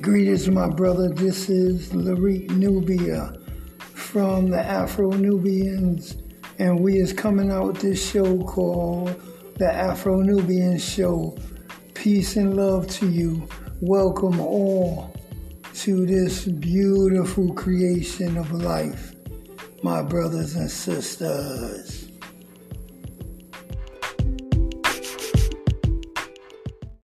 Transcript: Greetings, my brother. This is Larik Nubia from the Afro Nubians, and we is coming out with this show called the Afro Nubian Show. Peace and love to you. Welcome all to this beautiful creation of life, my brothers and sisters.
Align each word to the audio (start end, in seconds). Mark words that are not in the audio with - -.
Greetings, 0.00 0.48
my 0.48 0.68
brother. 0.68 1.08
This 1.08 1.48
is 1.48 1.90
Larik 1.90 2.50
Nubia 2.50 3.32
from 3.78 4.50
the 4.50 4.60
Afro 4.60 5.10
Nubians, 5.10 6.16
and 6.58 6.78
we 6.80 6.98
is 6.98 7.12
coming 7.12 7.50
out 7.50 7.66
with 7.66 7.80
this 7.80 8.10
show 8.10 8.38
called 8.42 9.20
the 9.56 9.72
Afro 9.72 10.20
Nubian 10.20 10.78
Show. 10.78 11.36
Peace 11.94 12.36
and 12.36 12.56
love 12.56 12.86
to 12.90 13.08
you. 13.08 13.48
Welcome 13.80 14.40
all 14.40 15.12
to 15.74 16.06
this 16.06 16.44
beautiful 16.44 17.52
creation 17.54 18.36
of 18.36 18.52
life, 18.52 19.14
my 19.82 20.02
brothers 20.02 20.54
and 20.54 20.70
sisters. 20.70 22.07